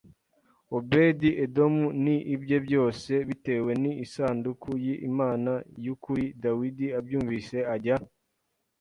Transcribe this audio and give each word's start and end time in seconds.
Obedi 0.77 1.29
Edomu 1.43 1.85
n 2.03 2.05
ibye 2.35 2.57
byose 2.65 3.11
bitewe 3.27 3.71
n 3.81 3.85
isanduku 4.05 4.69
y 4.85 4.87
Imana 5.09 5.51
y 5.83 5.87
ukuri 5.93 6.25
Dawidi 6.43 6.87
abyumvise 6.99 7.57
ajya 7.75 7.95